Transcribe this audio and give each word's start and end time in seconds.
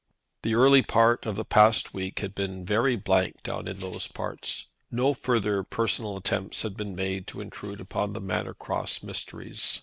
The 0.41 0.55
early 0.55 0.81
part 0.81 1.27
of 1.27 1.35
the 1.35 1.45
past 1.45 1.93
week 1.93 2.21
had 2.21 2.33
been 2.33 2.65
very 2.65 2.95
blank 2.95 3.43
down 3.43 3.67
in 3.67 3.77
those 3.77 4.07
parts. 4.07 4.65
No 4.89 5.13
further 5.13 5.61
personal 5.61 6.17
attempts 6.17 6.63
had 6.63 6.75
been 6.75 6.95
made 6.95 7.27
to 7.27 7.39
intrude 7.39 7.79
upon 7.79 8.13
the 8.13 8.19
Manor 8.21 8.55
Cross 8.55 9.03
mysteries. 9.03 9.79